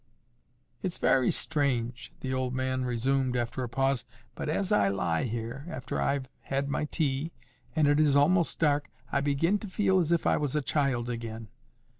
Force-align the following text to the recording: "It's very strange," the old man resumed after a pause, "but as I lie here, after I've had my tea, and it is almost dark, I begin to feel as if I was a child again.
"It's 0.81 0.97
very 0.97 1.29
strange," 1.29 2.11
the 2.21 2.33
old 2.33 2.55
man 2.55 2.85
resumed 2.85 3.37
after 3.37 3.61
a 3.61 3.69
pause, 3.69 4.03
"but 4.33 4.49
as 4.49 4.71
I 4.71 4.87
lie 4.87 5.25
here, 5.25 5.67
after 5.69 6.01
I've 6.01 6.27
had 6.39 6.69
my 6.69 6.85
tea, 6.85 7.33
and 7.75 7.87
it 7.87 7.99
is 7.99 8.15
almost 8.15 8.57
dark, 8.57 8.89
I 9.11 9.21
begin 9.21 9.59
to 9.59 9.67
feel 9.67 9.99
as 9.99 10.11
if 10.11 10.25
I 10.25 10.37
was 10.37 10.55
a 10.55 10.61
child 10.63 11.07
again. 11.07 11.49